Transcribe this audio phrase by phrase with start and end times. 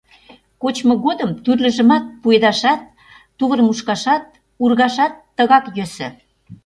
[0.61, 2.81] Кочмо годым тӱрлыжымат пуэдашат,
[3.37, 4.23] тувыр мушкашат,
[4.63, 6.07] ургашат тыгак йӧсӧ.